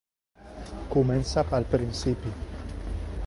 Comença 0.95 1.45
pel 1.51 1.69
principi. 1.75 2.35